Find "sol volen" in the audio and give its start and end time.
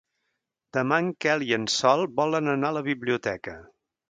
1.75-2.51